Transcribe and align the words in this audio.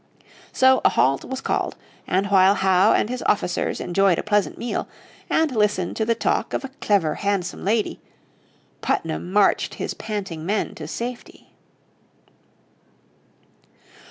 So 0.51 0.81
a 0.83 0.89
halt 0.89 1.25
was 1.25 1.41
called, 1.41 1.75
and 2.07 2.25
while 2.31 2.55
Howe 2.55 2.91
and 2.91 3.07
his 3.07 3.21
officers 3.27 3.79
enjoyed 3.79 4.17
a 4.17 4.23
pleasant 4.23 4.57
meal, 4.57 4.87
and 5.29 5.55
listened 5.55 5.95
to 5.97 6.05
the 6.05 6.15
talk 6.15 6.53
of 6.53 6.65
a 6.65 6.69
clever, 6.81 7.13
handsome 7.13 7.63
lady, 7.63 8.01
Putnam 8.81 9.31
marched 9.31 9.75
his 9.75 9.93
panting 9.93 10.43
men 10.43 10.73
to 10.73 10.87
safety. 10.87 11.51